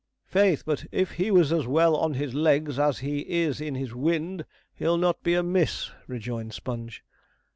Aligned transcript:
'Faith, 0.25 0.63
but 0.65 0.83
if 0.91 1.11
he 1.11 1.29
was 1.29 1.53
as 1.53 1.67
well 1.67 1.95
on 1.95 2.15
his 2.15 2.33
legs 2.33 2.79
as 2.79 2.97
he 3.05 3.19
is 3.19 3.61
in 3.61 3.75
his 3.75 3.93
wind, 3.93 4.45
he'd 4.73 4.97
not 4.97 5.21
be 5.21 5.35
amiss,' 5.35 5.91
rejoined 6.07 6.53
Sponge. 6.55 7.03